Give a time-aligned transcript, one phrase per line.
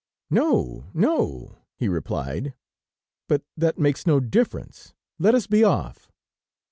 [0.31, 2.55] "No, no," he replied.
[3.27, 6.11] "But that makes no difference; let us be off."